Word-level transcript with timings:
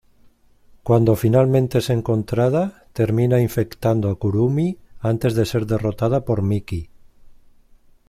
Cuando 0.81 1.15
finalmente 1.15 1.77
es 1.77 1.91
encontrada, 1.91 2.87
termina 2.91 3.39
infectando 3.39 4.09
a 4.09 4.17
Kurumi 4.17 4.79
antes 4.99 5.35
de 5.35 5.45
ser 5.45 5.67
derrotada 5.67 6.25
por 6.25 6.41
Miki. 6.41 6.89